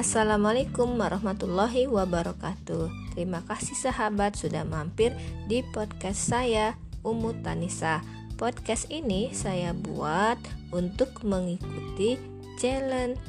Assalamualaikum 0.00 0.96
warahmatullahi 0.96 1.84
wabarakatuh. 1.84 3.12
Terima 3.12 3.44
kasih 3.44 3.76
sahabat 3.76 4.32
sudah 4.32 4.64
mampir 4.64 5.12
di 5.44 5.60
podcast 5.60 6.24
saya, 6.24 6.72
Umu 7.04 7.36
Tanisa. 7.44 8.00
Podcast 8.40 8.88
ini 8.88 9.28
saya 9.36 9.76
buat 9.76 10.40
untuk 10.72 11.20
mengikuti 11.20 12.16
challenge 12.56 13.20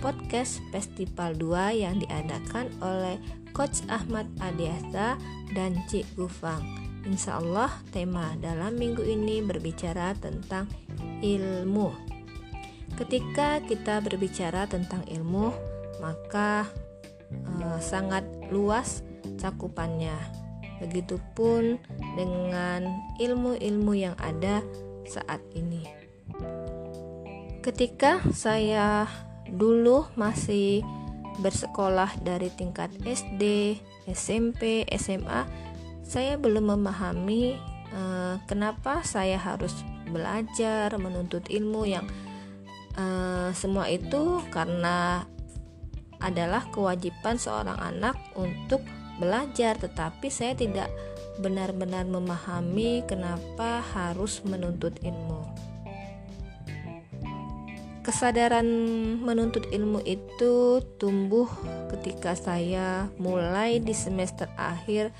podcast 0.00 0.64
Festival 0.72 1.36
2 1.36 1.84
yang 1.84 2.00
diadakan 2.00 2.72
oleh 2.80 3.20
Coach 3.52 3.84
Ahmad 3.92 4.24
Adiasa 4.40 5.20
dan 5.52 5.76
Cik 5.84 6.16
Gufang. 6.16 6.64
Insya 7.04 7.44
Allah 7.44 7.68
tema 7.92 8.32
dalam 8.40 8.72
minggu 8.80 9.04
ini 9.04 9.44
berbicara 9.44 10.16
tentang 10.16 10.64
ilmu. 11.20 11.92
Ketika 12.96 13.60
kita 13.68 14.00
berbicara 14.00 14.64
tentang 14.64 15.04
ilmu, 15.12 15.75
maka 16.02 16.68
eh, 17.30 17.78
sangat 17.80 18.24
luas 18.50 19.02
cakupannya. 19.38 20.16
Begitupun 20.76 21.80
dengan 22.20 22.84
ilmu-ilmu 23.16 23.96
yang 23.96 24.12
ada 24.20 24.60
saat 25.08 25.40
ini. 25.56 25.88
Ketika 27.64 28.20
saya 28.28 29.08
dulu 29.48 30.04
masih 30.20 30.84
bersekolah 31.40 32.12
dari 32.20 32.52
tingkat 32.52 32.92
SD, 33.04 33.76
SMP, 34.04 34.84
SMA, 35.00 35.48
saya 36.06 36.38
belum 36.38 36.76
memahami 36.76 37.58
uh, 37.92 38.38
kenapa 38.46 39.02
saya 39.02 39.36
harus 39.36 39.74
belajar 40.06 40.94
menuntut 40.96 41.50
ilmu 41.50 41.82
yang 41.82 42.06
uh, 42.94 43.50
semua 43.50 43.90
itu 43.90 44.38
karena 44.54 45.26
adalah 46.20 46.64
kewajiban 46.72 47.36
seorang 47.36 47.76
anak 47.76 48.16
untuk 48.36 48.84
belajar 49.16 49.76
tetapi 49.80 50.28
saya 50.28 50.52
tidak 50.56 50.92
benar-benar 51.40 52.04
memahami 52.08 53.04
kenapa 53.04 53.84
harus 53.92 54.40
menuntut 54.44 54.96
ilmu 55.04 55.66
kesadaran 58.06 58.62
menuntut 59.18 59.66
ilmu 59.74 59.98
itu 60.06 60.78
tumbuh 60.94 61.50
ketika 61.90 62.38
saya 62.38 63.10
mulai 63.18 63.82
di 63.82 63.90
semester 63.90 64.46
akhir 64.54 65.10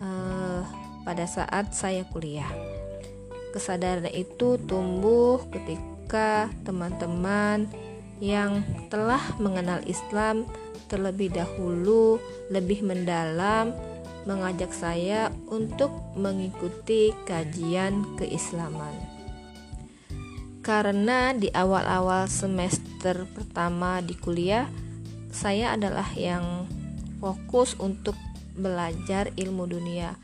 uh, 0.00 0.64
pada 1.04 1.28
saat 1.28 1.76
saya 1.76 2.08
kuliah. 2.08 2.48
Kesadaran 3.52 4.08
itu 4.08 4.56
tumbuh 4.64 5.44
ketika 5.52 6.48
teman-teman 6.64 7.68
yang 8.22 8.62
telah 8.86 9.18
mengenal 9.42 9.82
Islam 9.90 10.46
terlebih 10.86 11.34
dahulu 11.34 12.22
lebih 12.54 12.86
mendalam 12.86 13.74
mengajak 14.22 14.70
saya 14.70 15.34
untuk 15.50 15.90
mengikuti 16.14 17.10
kajian 17.26 18.14
keislaman. 18.14 18.94
Karena 20.62 21.34
di 21.34 21.50
awal-awal 21.50 22.30
semester 22.30 23.26
pertama 23.34 23.98
di 23.98 24.14
kuliah 24.14 24.70
saya 25.34 25.74
adalah 25.74 26.06
yang 26.14 26.70
fokus 27.18 27.74
untuk 27.82 28.14
belajar 28.54 29.34
ilmu 29.34 29.66
dunia. 29.66 30.14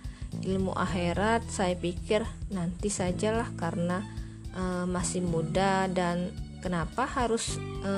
Ilmu 0.47 0.77
akhirat 0.79 1.49
saya 1.51 1.75
pikir 1.75 2.23
nanti 2.55 2.87
sajalah 2.87 3.51
karena 3.59 4.07
e, 4.55 4.87
masih 4.87 5.27
muda 5.27 5.91
dan 5.91 6.31
kenapa 6.63 7.07
harus 7.07 7.59
e, 7.83 7.93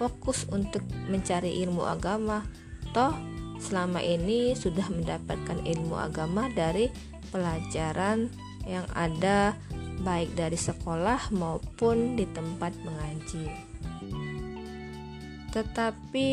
fokus 0.00 0.48
untuk 0.48 0.80
mencari 1.08 1.60
ilmu 1.64 1.84
agama 1.84 2.44
toh 2.96 3.12
selama 3.60 4.00
ini 4.00 4.56
sudah 4.56 4.88
mendapatkan 4.88 5.60
ilmu 5.62 5.94
agama 6.00 6.48
dari 6.50 6.88
pelajaran 7.28 8.32
yang 8.64 8.88
ada 8.96 9.52
baik 10.00 10.32
dari 10.32 10.56
sekolah 10.56 11.28
maupun 11.36 12.16
di 12.16 12.24
tempat 12.32 12.72
mengaji. 12.80 13.46
Tetapi 15.52 16.30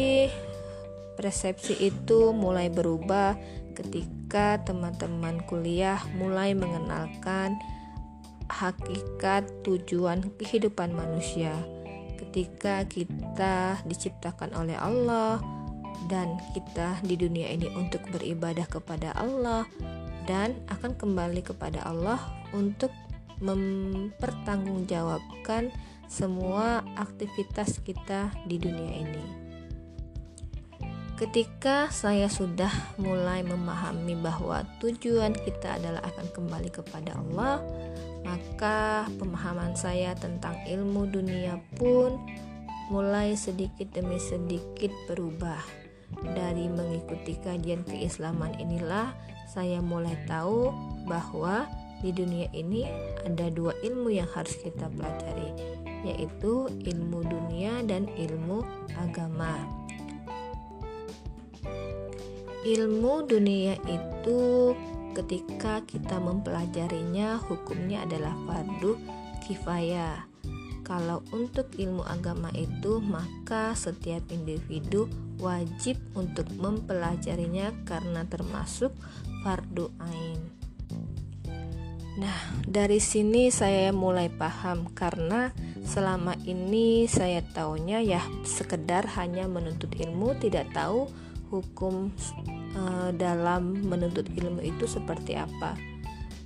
persepsi 1.20 1.76
itu 1.82 2.32
mulai 2.32 2.72
berubah 2.72 3.36
ketika 3.76 4.62
teman-teman 4.64 5.44
kuliah 5.46 6.00
mulai 6.18 6.54
mengenalkan 6.58 7.58
hakikat 8.50 9.64
tujuan 9.64 10.24
kehidupan 10.40 10.96
manusia. 10.96 11.52
Ketika 12.18 12.84
kita 12.90 13.78
diciptakan 13.86 14.54
oleh 14.58 14.78
Allah 14.78 15.42
dan 16.12 16.38
kita 16.54 17.00
di 17.02 17.18
dunia 17.18 17.50
ini 17.50 17.66
untuk 17.74 18.02
beribadah 18.14 18.68
kepada 18.70 19.12
Allah 19.18 19.66
dan 20.28 20.54
akan 20.70 20.94
kembali 21.00 21.42
kepada 21.42 21.82
Allah 21.88 22.20
untuk 22.54 22.92
mempertanggungjawabkan 23.42 25.72
semua 26.08 26.88
aktivitas 26.96 27.84
kita 27.84 28.32
di 28.48 28.56
dunia 28.58 29.04
ini. 29.04 29.48
Ketika 31.18 31.90
saya 31.90 32.30
sudah 32.30 32.70
mulai 33.02 33.42
memahami 33.42 34.14
bahwa 34.22 34.62
tujuan 34.78 35.34
kita 35.34 35.82
adalah 35.82 36.06
akan 36.14 36.30
kembali 36.30 36.70
kepada 36.70 37.18
Allah, 37.18 37.58
maka 38.26 39.06
pemahaman 39.18 39.74
saya 39.76 40.14
tentang 40.18 40.56
ilmu 40.66 41.10
dunia 41.10 41.60
pun 41.76 42.18
mulai 42.88 43.36
sedikit 43.36 43.92
demi 43.92 44.18
sedikit 44.18 44.94
berubah. 45.12 45.60
Dari 46.24 46.72
mengikuti 46.72 47.36
kajian 47.44 47.84
keislaman 47.84 48.56
inilah 48.58 49.12
saya 49.52 49.84
mulai 49.84 50.16
tahu 50.26 50.72
bahwa 51.04 51.68
di 52.00 52.14
dunia 52.14 52.48
ini 52.54 52.86
ada 53.26 53.50
dua 53.50 53.74
ilmu 53.82 54.14
yang 54.14 54.30
harus 54.32 54.54
kita 54.62 54.88
pelajari, 54.96 55.50
yaitu 56.06 56.70
ilmu 56.70 57.26
dunia 57.26 57.82
dan 57.84 58.06
ilmu 58.16 58.64
agama. 58.96 59.58
Ilmu 62.68 63.14
dunia 63.26 63.80
itu 63.88 64.76
ketika 65.18 65.82
kita 65.82 66.22
mempelajarinya 66.22 67.42
hukumnya 67.42 68.06
adalah 68.06 68.38
fardu 68.46 68.94
kifayah. 69.42 70.30
Kalau 70.86 71.26
untuk 71.34 71.74
ilmu 71.74 72.06
agama 72.06 72.54
itu 72.54 73.02
maka 73.02 73.74
setiap 73.74 74.24
individu 74.30 75.10
wajib 75.42 75.98
untuk 76.14 76.48
mempelajarinya 76.54 77.74
karena 77.84 78.24
termasuk 78.30 78.94
fardu 79.42 79.90
ain. 80.06 80.40
Nah, 82.18 82.38
dari 82.66 82.98
sini 82.98 83.54
saya 83.54 83.94
mulai 83.94 84.30
paham 84.32 84.90
karena 84.94 85.54
selama 85.86 86.34
ini 86.50 87.06
saya 87.06 87.46
taunya 87.54 88.02
ya 88.02 88.22
sekedar 88.42 89.06
hanya 89.22 89.46
menuntut 89.46 89.94
ilmu, 89.94 90.34
tidak 90.42 90.66
tahu 90.74 91.06
hukum 91.54 92.10
e, 92.78 93.12
dalam 93.18 93.82
menuntut 93.82 94.30
ilmu 94.30 94.62
itu 94.62 94.86
seperti 94.86 95.34
apa. 95.34 95.74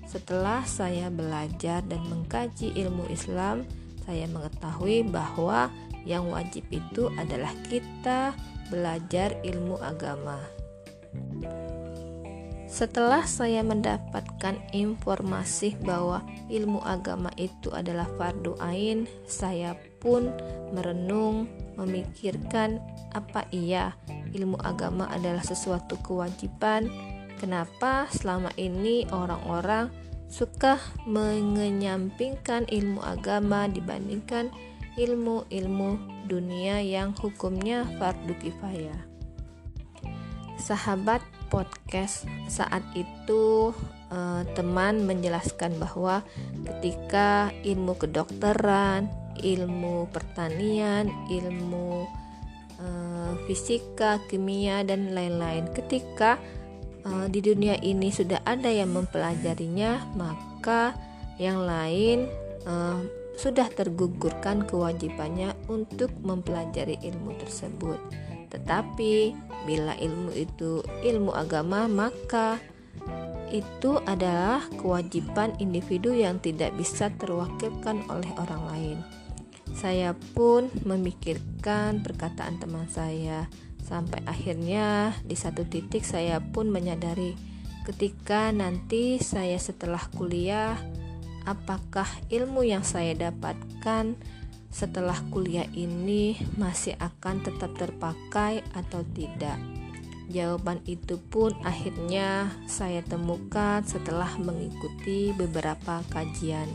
Setelah 0.08 0.64
saya 0.64 1.12
belajar 1.12 1.84
dan 1.84 2.04
mengkaji 2.08 2.72
ilmu 2.80 3.12
Islam, 3.12 3.68
saya 4.08 4.28
mengetahui 4.32 5.08
bahwa 5.08 5.68
yang 6.08 6.32
wajib 6.32 6.64
itu 6.72 7.12
adalah 7.20 7.52
kita 7.68 8.36
belajar 8.72 9.36
ilmu 9.44 9.76
agama. 9.84 10.40
Setelah 12.72 13.28
saya 13.28 13.68
mendapatkan 13.68 14.56
informasi 14.72 15.76
bahwa 15.84 16.24
ilmu 16.48 16.80
agama 16.88 17.28
itu 17.36 17.68
adalah 17.76 18.08
fardu 18.16 18.56
ain, 18.64 19.12
saya 19.28 19.76
pun 20.02 20.34
merenung, 20.74 21.46
memikirkan 21.78 22.82
apa 23.14 23.46
iya 23.54 23.94
ilmu 24.34 24.58
agama 24.66 25.06
adalah 25.14 25.46
sesuatu 25.46 26.02
kewajiban. 26.02 26.90
Kenapa 27.38 28.10
selama 28.10 28.50
ini 28.58 29.06
orang-orang 29.14 29.94
suka 30.32 30.80
mengenyampingkan 31.06 32.66
ilmu 32.72 33.04
agama 33.04 33.68
dibandingkan 33.68 34.50
ilmu-ilmu 34.96 36.24
dunia 36.32 36.80
yang 36.80 37.12
hukumnya 37.20 37.84
fardu 38.00 38.32
kifayah. 38.40 39.02
Sahabat 40.56 41.20
podcast 41.52 42.24
saat 42.48 42.86
itu 42.96 43.76
eh, 44.08 44.44
teman 44.56 45.04
menjelaskan 45.04 45.76
bahwa 45.76 46.24
ketika 46.64 47.52
ilmu 47.68 48.00
kedokteran, 48.00 49.12
ilmu 49.40 50.12
pertanian, 50.12 51.08
ilmu 51.32 52.06
eh, 52.80 53.34
fisika, 53.48 54.20
kimia 54.28 54.84
dan 54.84 55.16
lain-lain, 55.16 55.72
ketika 55.72 56.36
eh, 57.06 57.26
di 57.32 57.40
dunia 57.40 57.80
ini 57.80 58.12
sudah 58.12 58.44
ada 58.44 58.68
yang 58.68 58.92
mempelajarinya, 58.92 60.12
maka 60.18 60.96
yang 61.40 61.64
lain 61.64 62.28
eh, 62.68 63.00
sudah 63.40 63.72
tergugurkan 63.72 64.68
kewajibannya 64.68 65.56
untuk 65.72 66.12
mempelajari 66.22 67.00
ilmu 67.02 67.34
tersebut. 67.40 67.98
Tetapi 68.52 69.34
bila 69.64 69.96
ilmu 69.96 70.36
itu 70.36 70.84
ilmu 70.84 71.32
agama, 71.32 71.88
maka 71.88 72.60
itu 73.52 74.00
adalah 74.08 74.64
kewajiban 74.80 75.52
individu 75.60 76.16
yang 76.16 76.40
tidak 76.40 76.72
bisa 76.80 77.12
terwakilkan 77.20 78.00
oleh 78.08 78.32
orang 78.40 78.64
lain. 78.72 78.98
Saya 79.72 80.14
pun 80.36 80.68
memikirkan 80.84 82.06
perkataan 82.06 82.62
teman 82.62 82.86
saya, 82.92 83.50
sampai 83.82 84.22
akhirnya 84.30 85.16
di 85.26 85.34
satu 85.34 85.66
titik 85.66 86.06
saya 86.06 86.40
pun 86.40 86.70
menyadari 86.70 87.34
ketika 87.82 88.54
nanti 88.54 89.18
saya 89.18 89.58
setelah 89.58 90.02
kuliah, 90.14 90.78
apakah 91.50 92.08
ilmu 92.30 92.62
yang 92.62 92.86
saya 92.86 93.18
dapatkan 93.18 94.14
setelah 94.72 95.18
kuliah 95.34 95.68
ini 95.76 96.38
masih 96.56 96.96
akan 97.02 97.44
tetap 97.44 97.76
terpakai 97.76 98.64
atau 98.72 99.04
tidak. 99.12 99.58
Jawaban 100.32 100.80
itu 100.88 101.20
pun 101.20 101.52
akhirnya 101.68 102.48
saya 102.64 103.04
temukan 103.04 103.84
setelah 103.84 104.32
mengikuti 104.40 105.36
beberapa 105.36 106.00
kajian. 106.08 106.72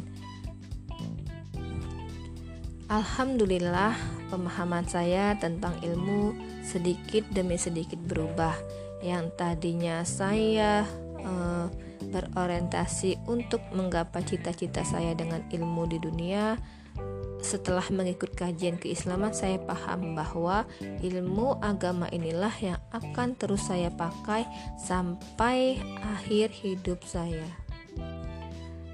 Alhamdulillah, 2.86 3.98
pemahaman 4.30 4.86
saya 4.86 5.34
tentang 5.42 5.74
ilmu 5.82 6.38
sedikit 6.62 7.26
demi 7.34 7.58
sedikit 7.58 7.98
berubah. 7.98 8.54
Yang 9.02 9.34
tadinya 9.34 10.06
saya 10.06 10.86
eh, 11.18 11.66
berorientasi 12.06 13.26
untuk 13.26 13.58
menggapai 13.74 14.22
cita-cita 14.22 14.86
saya 14.86 15.18
dengan 15.18 15.42
ilmu 15.50 15.82
di 15.90 15.98
dunia, 15.98 16.54
setelah 17.42 17.82
mengikut 17.90 18.38
kajian 18.38 18.78
keislaman 18.78 19.34
saya 19.34 19.58
paham 19.66 20.14
bahwa 20.14 20.62
ilmu 21.02 21.58
agama 21.58 22.06
inilah 22.14 22.54
yang 22.62 22.78
akan 22.94 23.34
terus 23.34 23.66
saya 23.66 23.90
pakai 23.90 24.46
sampai 24.78 25.82
akhir 26.06 26.54
hidup 26.54 27.02
saya. 27.02 27.65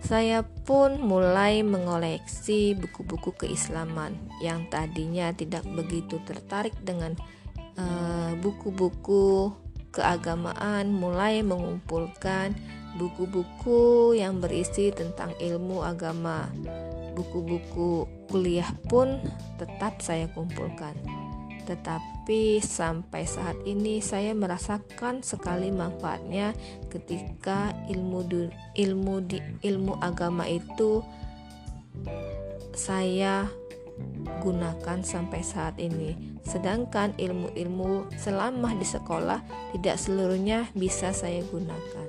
Saya 0.02 0.42
pun 0.42 0.98
mulai 0.98 1.62
mengoleksi 1.62 2.74
buku-buku 2.74 3.38
keislaman 3.38 4.18
yang 4.42 4.66
tadinya 4.66 5.30
tidak 5.30 5.62
begitu 5.70 6.18
tertarik 6.26 6.74
dengan 6.82 7.14
eh, 7.78 8.32
buku-buku 8.42 9.48
uh, 9.48 9.54
keagamaan, 9.94 10.90
mulai 10.90 11.44
mengumpulkan 11.46 12.56
buku-buku 12.98 14.12
yang 14.18 14.42
berisi 14.42 14.92
tentang 14.92 15.32
ilmu 15.40 15.80
agama 15.80 16.48
buku-buku 17.12 18.08
kuliah 18.32 18.68
pun 18.88 19.20
tetap 19.60 20.00
saya 20.00 20.28
kumpulkan. 20.32 20.96
Tetapi 21.62 22.58
sampai 22.58 23.22
saat 23.26 23.58
ini 23.66 24.02
saya 24.02 24.34
merasakan 24.34 25.22
sekali 25.22 25.70
manfaatnya 25.70 26.54
ketika 26.90 27.74
ilmu 27.90 28.26
ilmu 28.74 29.14
di 29.26 29.38
ilmu 29.62 29.98
agama 30.02 30.46
itu 30.46 31.02
saya 32.74 33.46
gunakan 34.42 34.98
sampai 35.04 35.40
saat 35.44 35.78
ini. 35.78 36.40
Sedangkan 36.42 37.14
ilmu-ilmu 37.20 38.10
selama 38.18 38.74
di 38.74 38.86
sekolah 38.86 39.38
tidak 39.76 39.96
seluruhnya 40.00 40.66
bisa 40.74 41.14
saya 41.14 41.44
gunakan. 41.46 42.06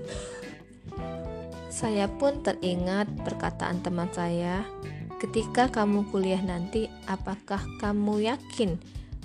Saya 1.70 2.06
pun 2.06 2.42
teringat 2.42 3.10
perkataan 3.26 3.82
teman 3.82 4.10
saya 4.14 4.66
ketika 5.24 5.72
kamu 5.72 6.04
kuliah 6.12 6.42
nanti, 6.44 6.92
apakah 7.08 7.64
kamu 7.80 8.28
yakin 8.28 8.76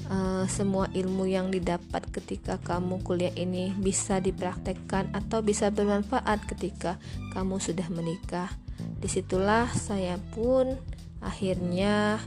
uh, 0.07 0.47
semua 0.47 0.87
ilmu 0.95 1.27
yang 1.27 1.51
didapat 1.51 2.07
ketika 2.15 2.63
kamu 2.63 3.03
kuliah 3.03 3.35
ini 3.35 3.75
bisa 3.75 4.23
dipraktekkan 4.23 5.11
atau 5.11 5.43
bisa 5.43 5.75
bermanfaat 5.75 6.47
ketika 6.47 7.03
kamu 7.35 7.59
sudah 7.59 7.91
menikah? 7.91 8.55
Di 9.03 9.11
situlah 9.11 9.67
saya 9.75 10.15
pun 10.31 10.79
akhirnya 11.19 12.23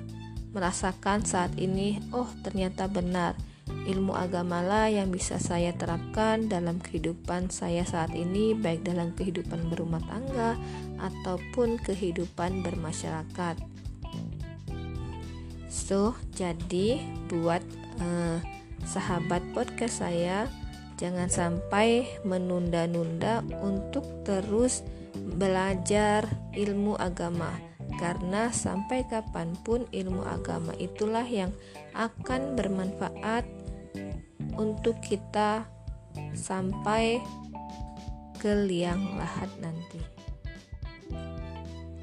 merasakan 0.51 1.23
saat 1.23 1.55
ini, 1.55 2.03
oh 2.11 2.27
ternyata 2.43 2.91
benar 2.91 3.39
ilmu 3.87 4.13
agamalah 4.13 4.91
yang 4.91 5.09
bisa 5.09 5.41
saya 5.41 5.73
terapkan 5.73 6.45
dalam 6.45 6.77
kehidupan 6.77 7.49
saya 7.49 7.87
saat 7.87 8.13
ini 8.13 8.53
baik 8.53 8.85
dalam 8.85 9.15
kehidupan 9.15 9.71
berumah 9.71 10.03
tangga 10.05 10.59
ataupun 11.01 11.81
kehidupan 11.81 12.61
bermasyarakat. 12.61 13.70
So, 15.71 16.19
jadi 16.35 16.99
buat 17.31 17.63
uh, 18.03 18.43
sahabat 18.83 19.39
podcast 19.55 20.03
saya 20.03 20.51
jangan 20.99 21.31
sampai 21.31 22.11
menunda-nunda 22.27 23.39
untuk 23.63 24.03
terus 24.27 24.83
belajar 25.15 26.27
ilmu 26.51 26.99
agama 26.99 27.55
karena 28.03 28.51
sampai 28.51 29.07
kapan 29.07 29.55
pun 29.63 29.87
ilmu 29.95 30.27
agama 30.27 30.75
itulah 30.75 31.23
yang 31.23 31.55
akan 31.95 32.59
bermanfaat 32.59 33.47
untuk 34.59 34.99
kita 34.99 35.63
sampai 36.35 37.23
ke 38.43 38.51
liang 38.67 39.15
lahat 39.15 39.47
nanti. 39.63 40.20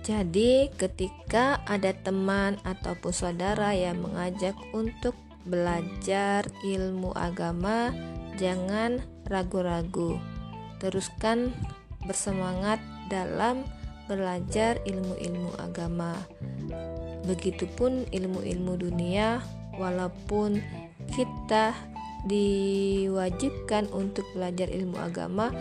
Jadi, 0.09 0.73
ketika 0.73 1.61
ada 1.69 1.93
teman 1.93 2.57
ataupun 2.65 3.13
saudara 3.13 3.77
yang 3.77 4.01
mengajak 4.01 4.57
untuk 4.73 5.13
belajar 5.45 6.49
ilmu 6.65 7.13
agama, 7.13 7.93
jangan 8.41 9.05
ragu-ragu. 9.29 10.17
Teruskan 10.81 11.53
bersemangat 12.09 12.81
dalam 13.13 13.69
belajar 14.09 14.81
ilmu-ilmu 14.89 15.53
agama. 15.61 16.17
Begitupun 17.29 18.09
ilmu-ilmu 18.09 18.81
dunia, 18.81 19.45
walaupun 19.77 20.65
kita 21.13 21.77
diwajibkan 22.25 23.93
untuk 23.93 24.25
belajar 24.33 24.73
ilmu 24.73 24.97
agama, 24.97 25.53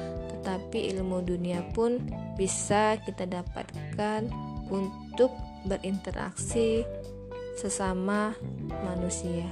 tetapi 0.47 0.95
ilmu 0.95 1.27
dunia 1.27 1.59
pun 1.75 1.99
bisa 2.39 2.95
kita 3.03 3.27
dapatkan 3.27 4.31
untuk 4.71 5.35
berinteraksi 5.67 6.87
sesama 7.59 8.31
manusia. 8.87 9.43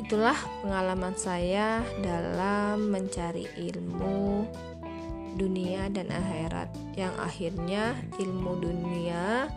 Itulah 0.00 0.40
pengalaman 0.64 1.12
saya 1.20 1.84
dalam 2.00 2.88
mencari 2.88 3.44
ilmu 3.44 4.48
dunia 5.36 5.92
dan 5.92 6.08
akhirat, 6.08 6.72
yang 6.96 7.12
akhirnya 7.20 7.92
ilmu 8.16 8.56
dunia 8.56 9.52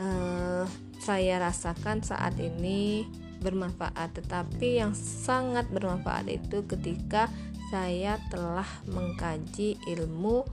uh, 0.00 0.64
saya 0.96 1.44
rasakan 1.44 2.00
saat 2.00 2.40
ini 2.40 3.04
bermanfaat 3.38 4.18
tetapi 4.18 4.82
yang 4.82 4.92
sangat 4.96 5.70
bermanfaat 5.70 6.26
itu 6.28 6.66
ketika 6.66 7.30
saya 7.68 8.16
telah 8.32 8.66
mengkaji 8.88 9.76
ilmu 9.86 10.44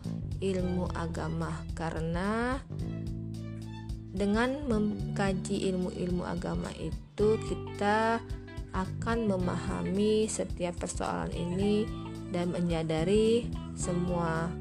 ilmu 0.44 0.86
agama. 0.92 1.63
Karena 1.72 2.60
dengan 4.15 4.68
mengkaji 4.68 5.68
ilmu-ilmu 5.72 6.24
agama 6.24 6.72
itu 6.80 7.39
kita 7.48 8.20
akan 8.75 9.32
memahami 9.32 10.27
setiap 10.27 10.75
persoalan 10.75 11.32
ini 11.32 11.88
dan 12.36 12.51
menyadari 12.51 13.48
semua 13.75 14.51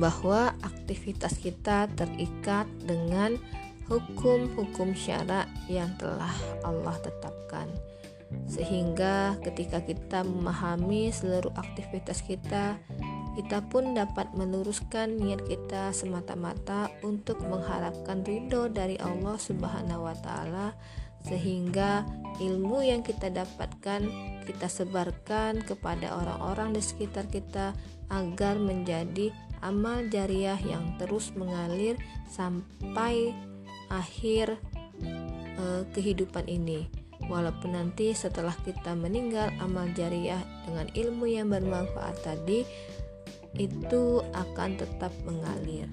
bahwa 0.00 0.56
aktivitas 0.64 1.36
kita 1.36 1.84
terikat 1.92 2.64
dengan 2.80 3.36
hukum-hukum 3.92 4.96
syarak 4.96 5.44
yang 5.68 5.92
telah 6.00 6.32
Allah 6.64 6.96
tetapkan. 7.04 7.68
Sehingga 8.48 9.36
ketika 9.44 9.84
kita 9.84 10.24
memahami 10.24 11.12
seluruh 11.12 11.52
aktivitas 11.52 12.24
kita, 12.24 12.80
kita 13.36 13.60
pun 13.68 13.92
dapat 13.92 14.32
meluruskan 14.32 15.20
niat 15.20 15.44
kita 15.44 15.92
semata-mata 15.92 16.88
untuk 17.04 17.40
mengharapkan 17.44 18.24
ridho 18.24 18.72
dari 18.72 18.96
Allah 18.96 19.36
Subhanahu 19.36 20.08
wa 20.08 20.16
taala 20.20 20.76
sehingga 21.22 22.02
ilmu 22.42 22.82
yang 22.82 23.00
kita 23.00 23.30
dapatkan 23.30 24.04
kita 24.42 24.66
sebarkan 24.66 25.62
kepada 25.62 26.18
orang-orang 26.18 26.74
di 26.74 26.82
sekitar 26.82 27.30
kita 27.30 27.72
agar 28.10 28.58
menjadi 28.58 29.30
amal 29.62 30.04
jariah 30.10 30.58
yang 30.66 30.98
terus 30.98 31.30
mengalir 31.38 31.94
sampai 32.26 33.32
akhir 33.92 34.56
uh, 35.60 35.84
kehidupan 35.92 36.48
ini. 36.48 36.88
Walaupun 37.28 37.78
nanti 37.78 38.10
setelah 38.16 38.56
kita 38.66 38.98
meninggal 38.98 39.52
amal 39.62 39.86
jariah 39.94 40.42
dengan 40.66 40.90
ilmu 40.90 41.30
yang 41.30 41.52
bermanfaat 41.52 42.18
tadi 42.24 42.66
itu 43.60 44.24
akan 44.32 44.80
tetap 44.80 45.12
mengalir. 45.22 45.86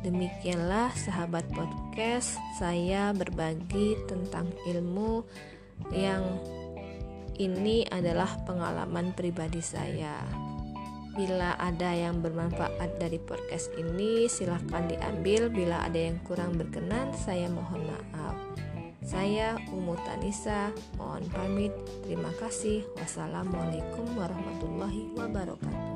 Demikianlah 0.00 0.90
sahabat 0.96 1.44
podcast, 1.52 2.40
saya 2.56 3.12
berbagi 3.12 4.00
tentang 4.08 4.48
ilmu 4.64 5.22
yang 5.92 6.24
ini 7.36 7.84
adalah 7.88 8.40
pengalaman 8.48 9.12
pribadi 9.12 9.60
saya. 9.60 10.49
Bila 11.18 11.58
ada 11.58 11.90
yang 11.90 12.22
bermanfaat 12.22 13.02
dari 13.02 13.18
podcast 13.18 13.74
ini, 13.74 14.30
silahkan 14.30 14.86
diambil. 14.86 15.50
Bila 15.50 15.82
ada 15.82 15.98
yang 15.98 16.22
kurang 16.22 16.54
berkenan, 16.54 17.10
saya 17.14 17.50
mohon 17.50 17.82
maaf. 17.90 18.36
Saya 19.02 19.58
Umu 19.74 19.98
Tanisa, 20.06 20.70
mohon 20.94 21.26
pamit. 21.34 21.74
Terima 22.06 22.30
kasih. 22.38 22.86
Wassalamualaikum 22.94 24.06
warahmatullahi 24.14 25.10
wabarakatuh. 25.18 25.89